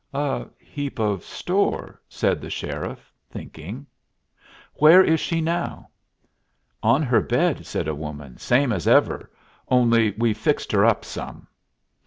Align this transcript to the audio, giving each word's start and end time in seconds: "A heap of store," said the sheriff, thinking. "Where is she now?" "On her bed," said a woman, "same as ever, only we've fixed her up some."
"A 0.15 0.47
heap 0.59 0.97
of 0.97 1.23
store," 1.23 2.01
said 2.09 2.41
the 2.41 2.49
sheriff, 2.49 3.13
thinking. 3.29 3.85
"Where 4.73 5.03
is 5.03 5.19
she 5.19 5.41
now?" 5.41 5.91
"On 6.81 7.03
her 7.03 7.21
bed," 7.21 7.67
said 7.67 7.87
a 7.87 7.93
woman, 7.93 8.39
"same 8.39 8.71
as 8.71 8.87
ever, 8.87 9.29
only 9.69 10.15
we've 10.17 10.39
fixed 10.39 10.71
her 10.71 10.83
up 10.83 11.05
some." 11.05 11.47